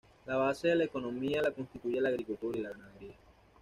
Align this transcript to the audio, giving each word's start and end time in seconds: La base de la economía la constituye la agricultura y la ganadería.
La 0.25 0.35
base 0.35 0.67
de 0.69 0.73
la 0.75 0.85
economía 0.85 1.43
la 1.43 1.51
constituye 1.51 2.01
la 2.01 2.09
agricultura 2.09 2.57
y 2.57 2.61
la 2.63 2.71
ganadería. 2.71 3.13